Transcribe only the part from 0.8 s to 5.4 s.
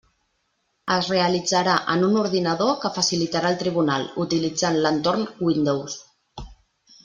Es realitzarà en un ordinador que facilitarà el tribunal, utilitzant l'entorn